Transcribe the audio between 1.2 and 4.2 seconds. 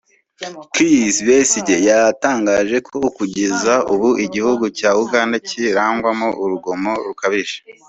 Besigye yatangaje ko kugeza ubu